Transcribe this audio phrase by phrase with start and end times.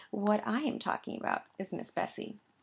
[0.09, 2.39] What I am talking about is Miss Bessy.